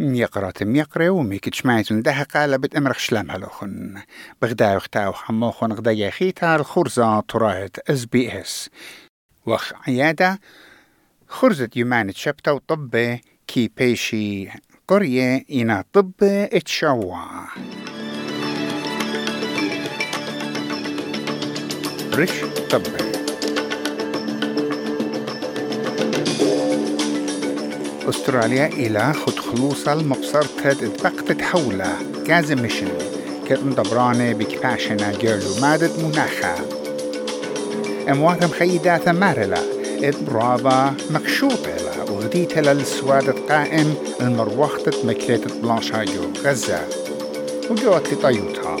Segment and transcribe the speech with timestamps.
[0.00, 4.02] يقرأ تم يقرأ وميك تشمعتون ده قالبت امرخ شلام هلوخن
[4.42, 8.70] بغدا وختاو حموخن غدا يخيتا الخرزة طراهت اس بي اس
[9.46, 10.40] وخ عيادة
[11.28, 14.48] خرزة يمانت شبتا وطب كي بيشي
[14.88, 17.16] قرية إنا طب اتشوا
[22.14, 22.82] رش طب.
[28.10, 31.96] أستراليا إلى خد خلوصا المبصر كد اتبقت حوله
[32.28, 32.88] غاز ميشن
[33.48, 36.54] كد مدبرانة بكباشنا جيرلو مادت مناخا
[38.10, 39.58] أمواتم خيداتا مارلا
[40.02, 42.10] اد برابا مكشوطة لا.
[42.10, 43.94] وغديت للسواد القائم.
[44.20, 46.80] المروختة مكليتة بلانشاجو غزة.
[47.70, 48.76] وجوات لطيوتها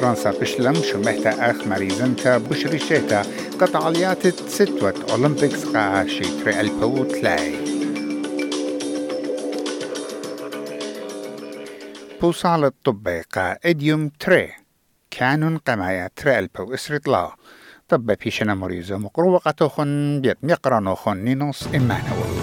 [0.00, 3.22] فرنسا بشلم شمهتا أخ مريزنتا بشريشيتا
[3.60, 7.69] قطعاليات ستوة أولمبيكس قاشي تري البوت لاي
[12.20, 14.52] بوصال الطبيقة إديوم تري.
[15.10, 17.34] كانون قمايا تري ألبو إسرت لا.
[17.88, 22.40] طب بيشنا مريزو مقروقة خن بيت مقرانو خن نينوس إمانويل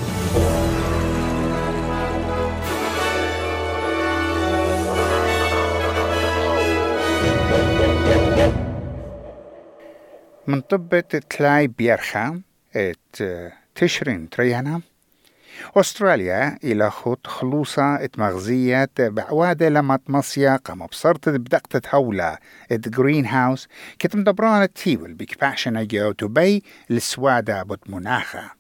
[10.48, 12.42] من طبة تلاي بيرخا
[12.76, 13.24] إت
[13.76, 14.82] تشرين تريانا.
[15.76, 22.40] أستراليا إلى خط خلوصة إتمغزية بعوادة لما تمصيا قام بصرت بدقت هولا
[22.72, 23.68] ات جرين هاوس
[24.00, 28.58] كتم دبران التيول بكباشنا جو تبي لسوادة بوت مناخة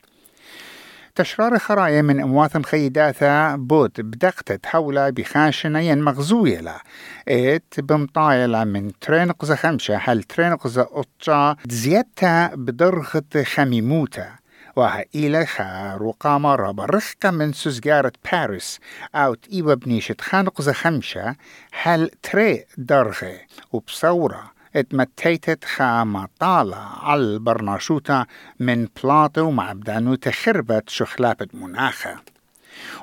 [1.16, 6.82] تشرار خرايا من أموات خيداثا بوت بدقت حولا بخاشنا ين مغزوية لا.
[7.28, 14.30] إت بمطايلة من ترينقزة خمسة هل ترينقزة قطة زيادتا بدرخة خميموتا
[14.78, 18.80] وها خا رقامة ربرخكة من سوزجارة باريس
[19.16, 21.36] أوت إيوة بنيشة خانق خمشة
[21.81, 23.39] هل تري درغي
[23.71, 28.26] وبصورة اتمتيتت خا مطالة على البرناشوتا
[28.60, 32.15] من بلاطو ومعبدانو تخربت شخلابة مناخة.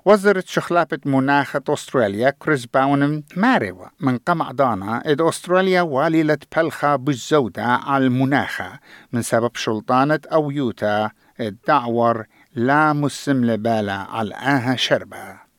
[0.05, 7.65] وزرت شخلابة مناخة أستراليا كريس باونم ماريوة من قمع دانا إد أستراليا واليلة بلخة بالزودة
[7.65, 8.79] على المناخة
[9.13, 15.50] من سبب شلطانة أو يوتا الدعور لا مسم لبالا على آها شربة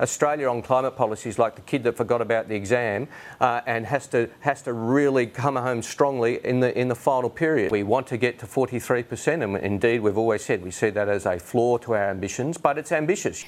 [0.00, 3.08] Australia on climate policies like the kid that forgot about the exam
[3.40, 7.30] uh, and has to has to really come home strongly in the in the final
[7.30, 7.72] period.
[7.72, 11.26] We want to get to 43%, and indeed we've always said we see that as
[11.26, 13.44] a flaw to our ambitions, but it's ambitious.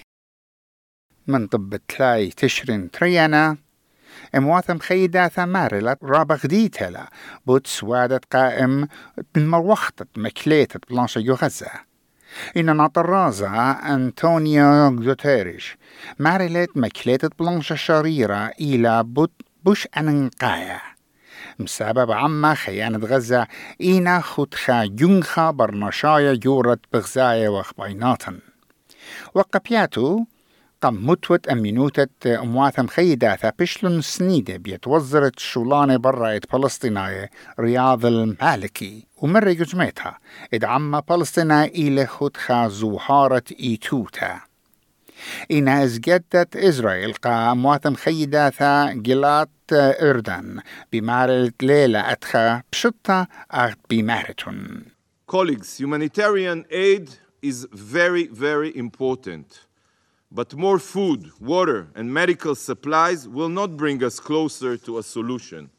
[1.28, 3.56] من طب تلاي تشرين تريانا
[4.35, 7.09] امواتم خيدا ثمارلت رابغ ديتلا
[7.46, 8.88] بوت سوادت قائم
[9.35, 11.72] مروختت مكليتة بلانشا غزة
[12.57, 15.78] إن نطرازة أنطونيو غوتيريش.
[16.19, 19.31] مارلت مكليتة بلانشا شريرة إلى بوت
[19.63, 20.81] بوش أننقايا.
[21.59, 23.47] مسبب عما خيانة غزة.
[23.81, 28.40] إينا خدخا جنخا برنشايا جورت بغزايا وخبيناتن
[29.34, 30.25] وقبياتو
[30.85, 37.29] قم متوت أمينوتة أمواتم خيداثا بشلون سنيدة بيتوزرت شولانة برايت فلسطيناية
[37.59, 39.07] رياض المالكي.
[39.18, 40.19] ومرة جزمتها
[40.53, 44.41] إدعم فلسطينا إلى خدخا زوهارة إيتوتا.
[45.51, 50.59] إن أزجدت إسرائيل قا أمواتم خيداثا جلات إردن.
[50.91, 54.85] بمارلة ليلة أتخا بشطة أغت بمارتون
[55.28, 57.09] Colleagues, humanitarian aid
[57.41, 59.65] is very, very important.
[60.34, 65.71] But more food, water, and medical supplies will not bring us closer to a solution.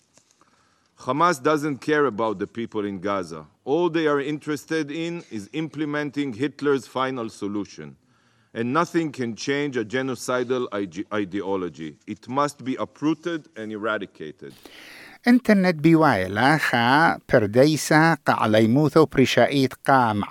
[1.00, 3.46] Hamas doesn't care about the people in Gaza.
[3.64, 7.96] All they are interested in is implementing Hitler's final solution.
[8.54, 10.68] And nothing can change a genocidal
[11.14, 11.98] ideology.
[12.06, 14.54] It must be uprooted and eradicated.
[15.28, 20.22] انترنت بيوايلا خا پردیسا قعلیموثو پرشائیت قام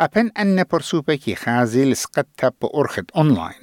[0.00, 3.62] عوقه أبن أن برسوبكي خازي لسقطة بأرخد أونلاين.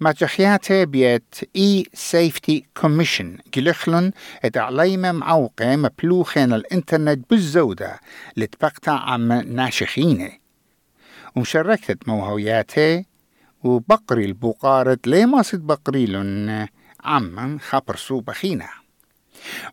[0.00, 4.12] ما جخياته بيت اي سيفتي كوميشن جلخلن
[4.44, 8.00] ادعليم معوقة مبلوخين الإنترنت بالزودة
[8.36, 10.32] لتبقتا عم ناشخينة.
[11.36, 13.04] ومشاركت موهوياته
[13.64, 16.66] وبقري البقارة ليه ما صد بقريلن
[17.04, 18.79] عما خبر بخينه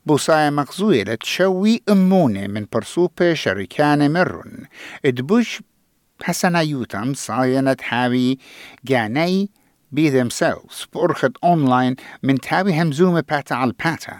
[0.06, 4.66] بوصايا مغزوية لتشوي أمونة من برسوبة شركان مرن
[5.06, 5.62] ادبوش
[6.24, 8.38] حسنا يوتم صاينة حاوي
[8.86, 9.50] جاني
[9.96, 14.20] be themselves بأرخد أونلاين من تاوي همزومة باتا على باتا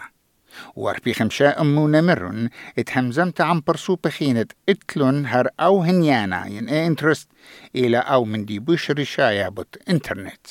[0.76, 2.48] واربي خمشاء أمو نمرن
[2.78, 7.28] اتهمزمت عن برسو بخينة اتلون هر أو هنيانا ين اي انترست
[7.76, 10.46] إلى أو من دي بوش رشايا بوت انترنت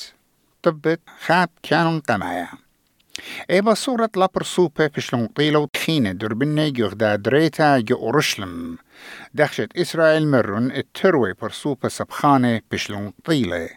[0.62, 2.48] طبت خاب كانون قمايا
[3.50, 6.68] إيبا صورة لابر سوبة بشلون طيلو تخينة دربنة
[7.16, 8.78] دريتا جو أورشلم.
[9.34, 13.68] دخشت إسرائيل مرن التروي برسوبة سبخانة بشلون طيلة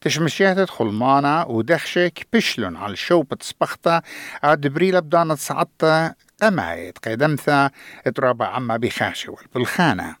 [0.00, 4.02] تشمشيات خلمانا ودخشك بشلون على شوبة سبختا
[4.42, 7.70] عاد بريلا بدانة سعطة قمايت قدمثا
[8.06, 10.16] اترابع عما بخاشة والبلخانة.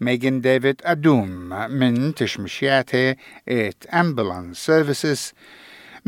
[0.00, 1.28] ميغن ديفيد أدوم
[1.70, 3.14] من تشمشياته
[3.48, 5.32] إت أمبولانس سيرفيسز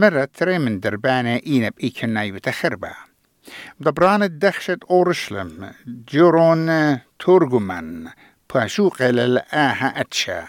[0.01, 2.91] مرت تري من دربانة إينب إيكناي بتخربة
[3.81, 8.09] دبران الدخشة أورشلم جورون تورغمان
[8.55, 10.45] باشوق للآها أتشا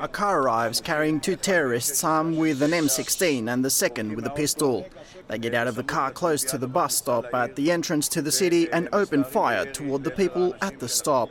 [0.00, 4.30] A car arrives carrying two terrorists armed with an M16 and the second with a
[4.30, 4.86] pistol.
[5.28, 8.22] They get out of the car close to the bus stop at the entrance to
[8.22, 11.30] the city and open fire toward the people at the stop.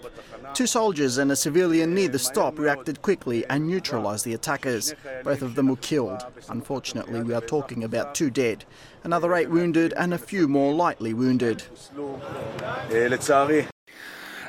[0.54, 4.94] Two soldiers and a civilian near the stop reacted quickly and neutralised the attackers.
[5.24, 6.24] Both of them were killed.
[6.50, 8.66] Unfortunately, we are talking about two dead,
[9.04, 11.64] another eight wounded, and a few more lightly wounded.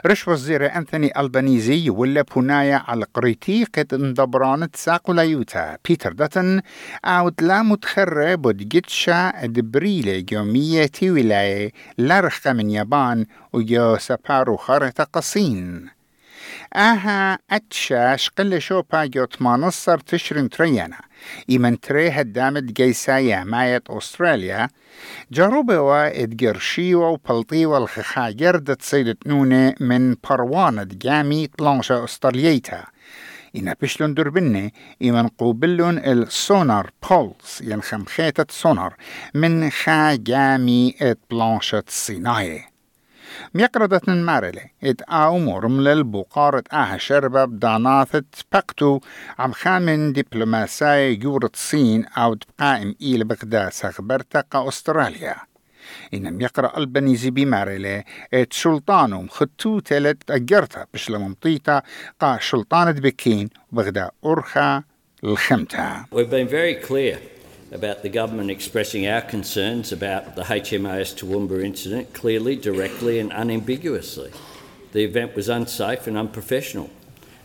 [0.06, 6.60] رش وزير أنثوني ألبانيزي ولا بنايا على قريتي قد اندبران تساقو ليوتا بيتر داتن
[7.04, 15.93] أو لا متخرة بود جتشا دبريلة يومية ولاية لارخة من يابان ويو سبارو خارطة قصين.
[16.72, 21.00] آها أتشاش قل شوبا جوت ما نصر تشرين تريانا.
[21.50, 24.68] إيمن تري هدامت جيسايا مايت أستراليا.
[25.32, 32.84] جروبوا إدقرشي وبلطي والخخا جردت سيدة نونة من بروانة جامي بلانشا أستراليتا
[33.56, 34.70] إنا بشلون دربنة
[35.02, 38.94] إيمن قوبلون السونار بولز ينخم خيتة سونار
[39.34, 40.94] من خا جامي
[41.30, 41.84] بلانشة
[43.34, 49.00] سيناي ميقردة مارلة إت آومور ملل بقارة آها شربة بداناثة بقتو
[49.38, 55.36] عم خامن دبلوماساي جورة صين أو تبقائم إيل بغداد سخبرتا قا أستراليا.
[56.14, 58.04] إنم يقرأ البنيزي بمارلة
[58.34, 61.82] إت سلطانهم خطو تلت أجرتا بشلا ممطيتا
[62.20, 64.82] قا سلطانة بكين بغدا أرخا
[65.24, 66.04] الخمتا.
[66.12, 67.33] We've been very clear
[67.73, 74.31] about the government expressing our concerns about the HMAS Toowoomba incident clearly, directly, and unambiguously.
[74.91, 76.89] The event was unsafe and unprofessional,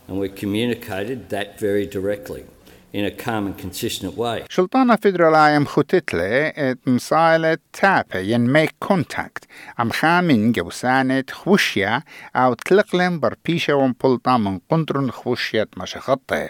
[0.09, 2.45] and we communicated that very directly
[2.95, 4.45] in a calm and consistent way.
[4.51, 6.53] شلطانة فيدرالايم خوتتلة
[6.87, 9.45] مصالة تابة ين ميك كونتاكت
[9.79, 12.03] عم خامن جوسانة خوشيا
[12.37, 16.49] أو تلقلم بربيشة ومبلطة من قندرن خوشية مشخطة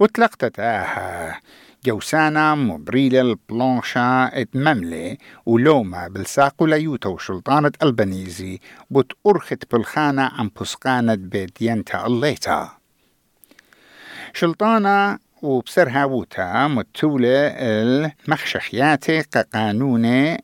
[0.00, 1.40] وتلقتت آها
[1.85, 8.59] جوسانا مبريلة البلانشا اتمملة ولوما بالساقو ليوتا وشلطانة البنيزي
[8.91, 12.69] بوت أرخت بالخانة عن بسقانة بيت ينتا الليتا.
[14.33, 20.37] شلطانة وبسر هاوتا متولة المخشخياتي كقانونة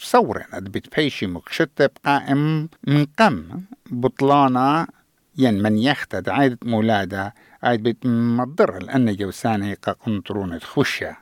[0.00, 4.86] تصورن بتبيشي مكشتة بقائم من قم بطلانة
[5.38, 11.17] ين من يختد عيدة مولادة عيد بيت مضر لأن جوساني قنطرونة خشة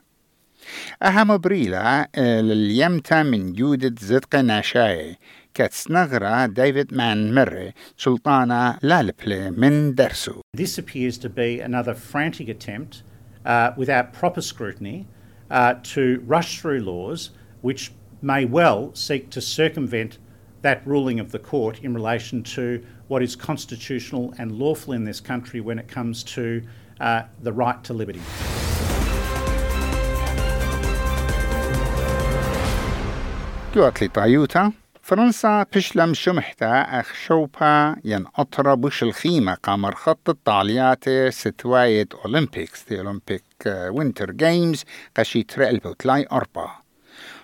[1.03, 5.17] أهم بريلا لليمتا من جودة زدق ناشاي
[5.53, 13.03] كتسنغرا ديفيد مان مري سلطانة لالبلي من درسو This appears to be another frantic attempt
[13.45, 15.07] uh, without proper scrutiny
[15.51, 17.29] uh, to rush through laws
[17.61, 20.17] which may well seek to circumvent
[20.61, 25.19] that ruling of the court in relation to what is constitutional and lawful in this
[25.31, 26.45] country when it comes to
[26.99, 28.21] uh, the right to liberty.
[33.75, 34.71] جوات لي طايوتا
[35.01, 42.99] فرنسا بشلم شمحتا أخ شوبا ين أطرا بش الخيمة قامر خط الطاليات ستواية أولمبيكس دي
[42.99, 44.83] أولمبيك وينتر جيمز
[45.17, 46.78] قشي ترقل بوتلاي أربا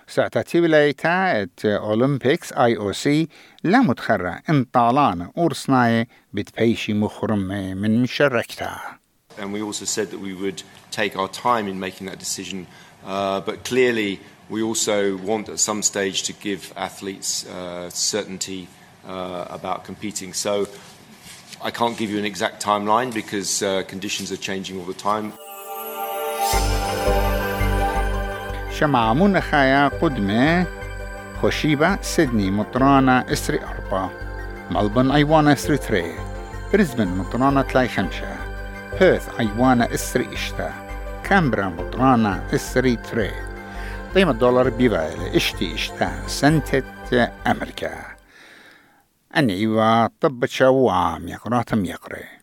[0.08, 3.28] ساعتا تيبلايتا ات أولمبيكس اي او سي
[3.64, 8.76] لا متخرة انطالان أورسناي بتبيشي مخرم من مشاركتا
[9.38, 12.66] and we also said that we would take our time in making that decision.
[13.04, 18.68] Uh, but clearly, we also want at some stage to give athletes uh, certainty
[19.06, 20.32] uh, about competing.
[20.32, 20.68] So
[21.62, 25.32] I can't give you an exact timeline because uh, conditions are changing all the time.
[28.79, 30.65] شمع منخايا قدمة
[31.41, 34.11] خوشيبا سيدني مطرانا إسري أربعة
[34.71, 36.15] ملبن أيوانا إسري تري.
[36.73, 38.35] بريزبن مطرانا تلاي خمسة
[38.99, 40.73] بيرث أيوانا إسري إشتا.
[41.23, 43.31] كامبرا مطرانا إسري تري.
[44.15, 46.27] قيمة الدولار بيفايل إشتي إشتا.
[46.27, 46.83] سنتة
[47.47, 47.91] أمريكا.
[49.37, 52.36] أني وطبت شوام يقراتم يقري.